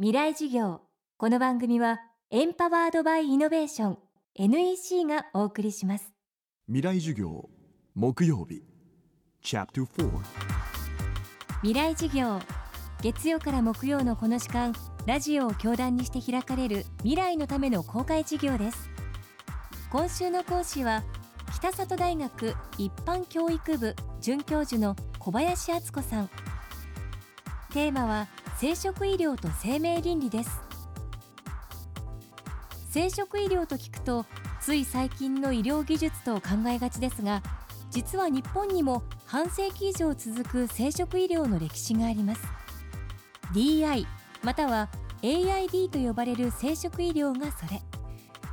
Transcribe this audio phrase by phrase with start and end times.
[0.00, 0.80] 未来事業。
[1.16, 1.98] この番組は
[2.30, 3.98] エンパワードバイイノベーション
[4.36, 6.12] NEC がお送りします。
[6.68, 7.48] 未来授業
[7.96, 8.62] 木曜日
[11.62, 12.38] 未来事業
[13.02, 14.72] 月曜から木曜のこの時間
[15.04, 18.88] ラジオを教壇にして開かれる未来のための公開授業です。
[19.90, 21.02] 今週の講師は
[21.56, 26.30] 北里大学一般教育部准教授の小林敦子さん。
[27.72, 28.28] テーマは
[28.60, 30.50] 生殖医療と生命倫理です。
[32.90, 34.26] 生殖医療と聞くと
[34.60, 37.40] つい最近の医療技術と考えがちですが
[37.90, 42.42] 実は日本にも半世紀以上続く生殖医療の歴史があります。
[43.54, 44.04] DI
[44.42, 44.88] または
[45.22, 47.80] AID と呼ばれる生殖医療がそれ。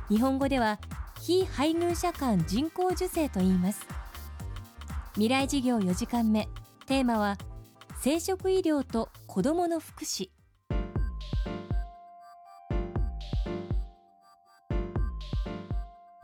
[0.08, 0.78] 日本語では
[1.20, 3.84] 非配偶者間人工授精と言います。
[5.14, 6.48] 未来事業4時間目。
[6.86, 7.36] テーマは
[8.00, 10.30] 生殖医療と子どもの福祉。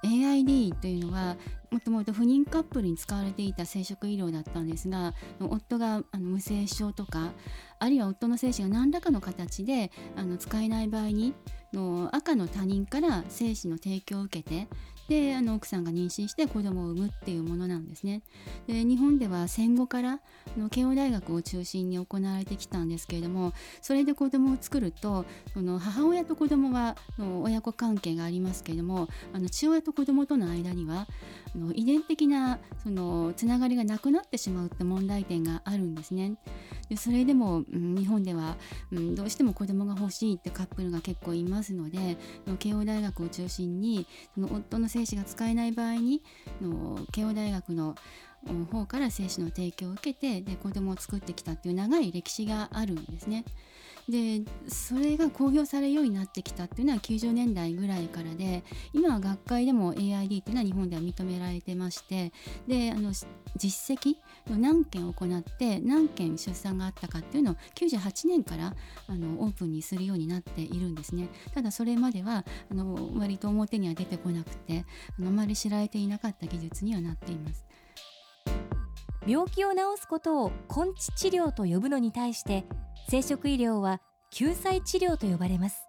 [0.02, 1.36] AID というのは
[1.70, 7.33] もともと不妊カップルに使われていた生殖医療だったんですが夫があの無精症とか
[7.83, 11.34] あるいは夫の精子が何らかの形であの使えない場合に
[11.72, 14.69] の赤の他人から精子の提供を受けて
[15.08, 18.22] であの奥さんが妊娠して子供を産むっていうものなんですね。
[18.66, 20.20] で日本では戦後から
[20.56, 31.06] の慶応大学を中心に行われてきたんですけれどもそれで子供を作るとその母親と子供はの親子関係がありますけれどもあの父親と子供との間には
[31.55, 36.36] あの遺伝的なそのつながりがなくなってしまうって問題点があるんですね。
[36.89, 38.56] でそれでも、うん、日本では、
[38.92, 42.16] うん、どうしても子供が欲しいってカップルが結構いますので
[42.58, 46.22] 慶応大学を中心にその夫の精子が使えない場合に
[46.60, 47.94] の慶応大学の
[48.70, 53.44] 方から精子の提供を受けてで子供を作ってきたっていう長い歴史があるんですね。
[54.08, 62.33] でそれが公表されるようになってきたっていうのは90年代ぐらいからで今は学会でも AID っていうのは日本では認められてまして
[62.67, 63.12] であの
[63.57, 64.17] 実績
[64.51, 68.74] の何件行って何件出産があったかっていうのを98年から
[69.07, 71.29] あのオープンにするようになっているんですね。
[71.55, 74.85] ただそれまではあの割と表には出てこなくて
[75.18, 77.64] あのあまり知られていなかった技術にはなっています。
[79.27, 82.64] 病気を治すことを根治治療と呼ぶのに対して
[83.08, 84.00] 生殖医療は
[84.33, 85.88] 救済治療と呼ばれます。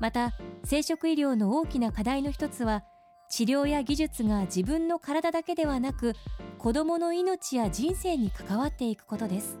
[0.00, 0.32] また
[0.64, 2.84] 生殖医療の大きな課題の一つは
[3.30, 6.14] 治療や技術が自分の体だけではなく
[6.58, 9.58] 子どもの命や人生に関わっていくことです。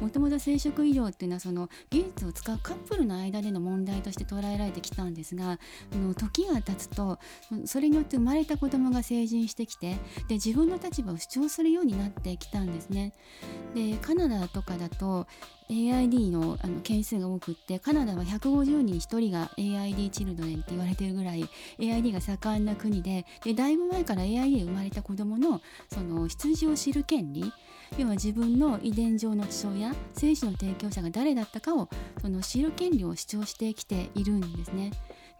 [0.00, 5.58] もともと生殖医療っていうのはその技術を使うカップルの間での問題として捉えられてきたんですが
[5.92, 7.18] の時が経つと
[7.64, 9.96] それによって生まれた子供が成人してきて
[10.28, 13.14] で自分の立場を主張するようになってきたんですね。
[13.74, 15.26] でカナダとかだと
[15.68, 21.48] AID のあの件数が多くってカナダは150人に1人が AID チルドレンって言われてるぐらい
[21.78, 25.60] AID が盛んな国ででだいぶ前から AID で生まれた子どもの
[25.92, 27.52] その羊を知る権利
[27.96, 31.88] 要は自分の遺伝上の父親精子の提供者が誰だったかを
[32.20, 34.90] その知る権利を主張してきているんですね。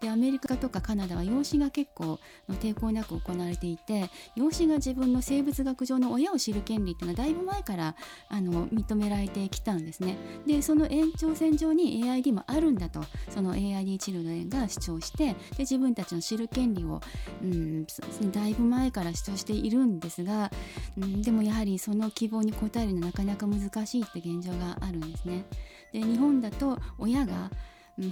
[0.00, 7.96] でアメリカとかカナダは養子が結構抵抗なく行われていて養子が自分の生物学上の親を知る権利っていうのはだいぶ前から
[8.28, 10.16] あの認められてきたんですね。
[10.46, 13.00] でその延長線上に AID もあるんだと
[13.30, 17.00] その AID チルドレンが主張してで自分たちの知る権利を、
[17.42, 17.86] うん、
[18.32, 20.50] だいぶ前から主張しているんですが、
[20.96, 25.44] うん、でもやはりその希望に応えるのはなかなか難しいって現状があるんですね。
[25.92, 27.50] で日本だと親が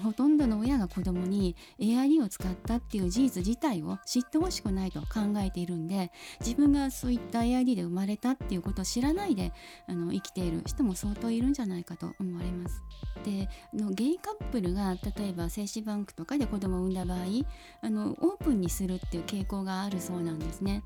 [0.03, 5.07] ほとんどの親が子供に AID を使ったっていう事実自体を知ってほしくないと考
[5.39, 6.11] えているんで
[6.41, 9.53] 自分がそういった AID で生まれたっていうことを知らないで
[9.87, 12.83] あの生きている人も相当いるんじゃないかと思われます。
[13.25, 17.19] でのゲイカップルが例えば精子バンクとかで子供を産んだ場合
[17.83, 20.83] あのオープンにするっていう傾向があるそうなんですね。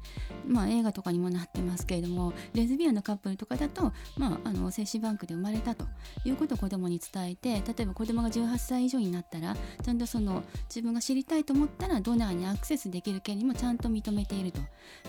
[0.46, 5.86] まあ映画とかにもなってますけれどもレズビアンのカップルとかだと、まあ、あの精子バンクで生まれたと
[6.24, 14.60] いうことを子供に伝えて例えば子供が18歳以上になったらちゃんとその自分が知りたいと思ったらドナーにアクセスできる権利もちゃんと認めていると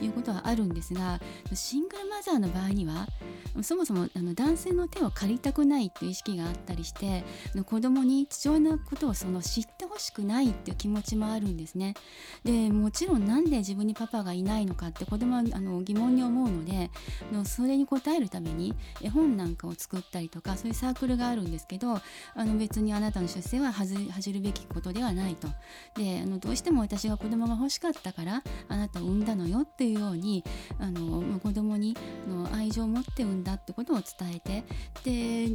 [0.01, 1.19] いうことはあるんですが
[1.53, 3.07] シングルマザーの場合には
[3.61, 7.23] そもそもあの男性の手を借りたくないという意識があったりして
[7.65, 11.95] 子供に貴重なことをその知って欲しくないっていう気持ちもあるんですね
[12.45, 16.89] でもちろんなんで自分にパパがいないのかって子供はあの疑問に思うので
[17.31, 22.01] のそれに応えるために絵本なんかを作ったりとかそういうサークルがあるんですけどあ
[22.45, 25.49] の別にあなたの出世は恥じるべきことではないと
[25.95, 30.43] であのどうしても私が子供が欲しかったからあなたを産んだのよっていうように
[30.79, 31.97] あの子供に
[32.29, 34.63] の愛情を持って産んだってことを伝えて
[35.03, 35.49] で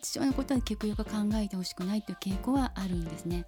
[0.00, 3.44] 父親のことは結局よく考えてほしくないっていう傾向はあるんですね。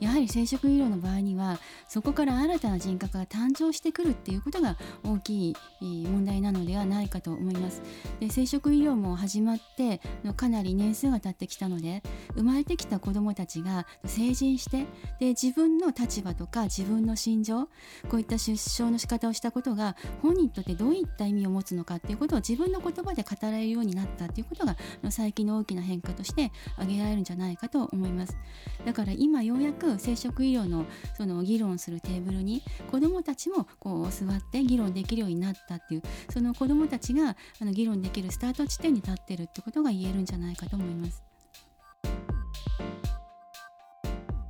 [0.00, 7.82] やはり生殖医療の場合にはそこから新たな人格が誕生してくるっていうことが大きい問題なのではないかと思います。
[8.18, 12.02] で生殖医療も始まってのかなり年数が経ってきたので
[12.34, 14.86] 生まれてきた子どもたちが成人して
[15.18, 17.60] で自分の立場とか自分の心情
[18.08, 24.76] こういった出生の仕方をしたことが本人にとってどういった意味を持つのかっていうことを自分の言葉で語られるようになったっていうことが
[25.10, 28.38] 最近の大きな変化として挙げられるんじゃないかと思います。
[28.86, 30.86] だから今ようやく生殖医療の
[31.16, 41.22] その議論するテーブルに子どもたちもこう座って議論できるようになったっていうその子どもたちがあの議論できるスタート地点に立ってるってことが言えるんじゃないかと思います。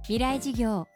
[0.04, 0.86] 未来事業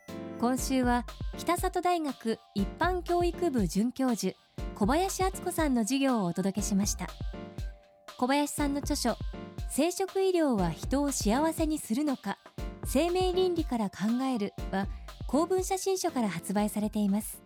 [0.40, 1.04] 今週は
[1.36, 4.34] 北里大学一般教育部准教授
[4.74, 7.08] 小林敦子さんの授業をお届けしました
[8.16, 9.16] 小林さんの著書
[9.68, 12.38] 生殖医療は人を幸せにするのか
[12.86, 14.86] 生命倫理から考えるは
[15.26, 17.42] 公文写真書から発売されています。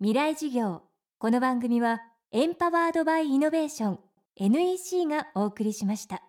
[0.00, 0.82] 未来事業。
[1.18, 2.00] この番組は
[2.30, 3.98] エンパワードバイイノベーション
[4.36, 6.27] NEC がお送りしました。